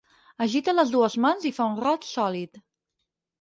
[0.45, 2.59] Agita les dues mans i fa un rot sòlid.